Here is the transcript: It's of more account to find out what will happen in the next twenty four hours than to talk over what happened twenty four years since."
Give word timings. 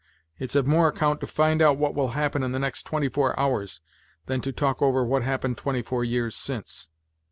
It's 0.39 0.55
of 0.55 0.65
more 0.65 0.87
account 0.87 1.19
to 1.19 1.27
find 1.27 1.61
out 1.61 1.77
what 1.77 1.93
will 1.93 2.07
happen 2.17 2.41
in 2.41 2.53
the 2.53 2.57
next 2.57 2.87
twenty 2.87 3.07
four 3.07 3.39
hours 3.39 3.81
than 4.25 4.41
to 4.41 4.51
talk 4.51 4.81
over 4.81 5.05
what 5.05 5.21
happened 5.21 5.59
twenty 5.59 5.83
four 5.83 6.03
years 6.03 6.35
since." 6.35 6.89